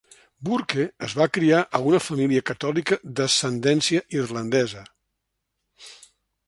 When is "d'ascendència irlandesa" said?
3.21-4.85